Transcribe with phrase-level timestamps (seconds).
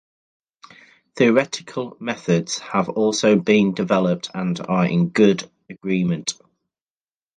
[1.15, 6.33] Theoretical methods have also been developed and are in good agreement.